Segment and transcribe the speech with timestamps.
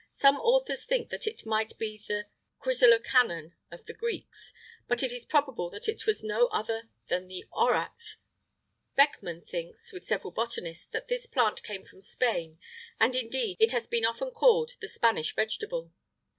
[0.11, 2.25] Some authors think that it might be the
[2.59, 4.51] chrysolacanon of the Greeks,[IX
[4.87, 8.17] 34] but it is probable that this was no other than the orach;[IX
[8.97, 12.57] 35] Beckmann[IX 36] thinks, with several botanists, that this plant came from Spain;
[12.99, 15.91] and, indeed, it has been often called the Spanish vegetable.